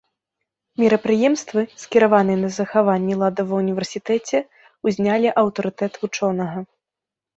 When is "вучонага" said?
6.07-6.59